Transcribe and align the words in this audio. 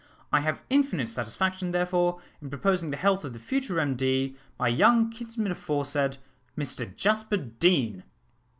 I 0.33 0.39
have 0.39 0.63
infinite 0.67 1.09
satisfaction, 1.09 1.69
therefore, 1.69 2.21
in 2.41 2.49
proposing 2.49 2.89
the 2.89 2.97
health 2.97 3.23
of 3.23 3.33
the 3.33 3.39
future 3.39 3.75
MD, 3.75 4.35
my 4.57 4.67
young 4.67 5.11
kinsman 5.11 5.51
aforesaid, 5.51 6.17
Mr 6.57 6.95
Jasper 6.95 7.37
Deane." 7.37 8.03